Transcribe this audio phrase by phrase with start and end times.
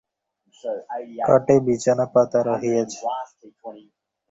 [1.25, 2.99] খাটে বিছানা পাতা রহিয়াছে।